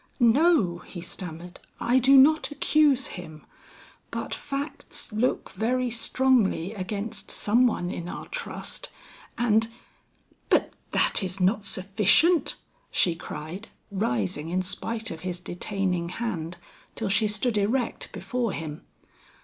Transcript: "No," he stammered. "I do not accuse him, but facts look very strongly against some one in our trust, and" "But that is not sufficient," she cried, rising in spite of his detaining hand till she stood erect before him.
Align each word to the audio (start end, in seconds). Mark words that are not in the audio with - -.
"No," 0.19 0.79
he 0.79 0.99
stammered. 0.99 1.59
"I 1.79 1.99
do 1.99 2.17
not 2.17 2.49
accuse 2.49 3.05
him, 3.05 3.45
but 4.09 4.33
facts 4.33 5.13
look 5.13 5.51
very 5.51 5.91
strongly 5.91 6.73
against 6.73 7.29
some 7.29 7.67
one 7.67 7.91
in 7.91 8.09
our 8.09 8.25
trust, 8.29 8.89
and" 9.37 9.67
"But 10.49 10.73
that 10.89 11.21
is 11.21 11.39
not 11.39 11.65
sufficient," 11.65 12.55
she 12.89 13.13
cried, 13.13 13.67
rising 13.91 14.49
in 14.49 14.63
spite 14.63 15.11
of 15.11 15.21
his 15.21 15.39
detaining 15.39 16.09
hand 16.09 16.57
till 16.95 17.09
she 17.09 17.27
stood 17.27 17.55
erect 17.55 18.11
before 18.11 18.53
him. 18.53 18.81